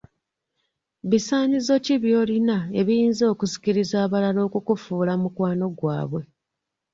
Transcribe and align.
Bisaanyizo 1.09 1.73
ki 1.85 1.95
by'olina 2.03 2.57
ebiyinza 2.79 3.23
okusikiriza 3.33 3.95
abalala 4.05 4.39
okukufuula 4.47 5.13
mukwano 5.21 5.65
gwabwe? 5.79 6.21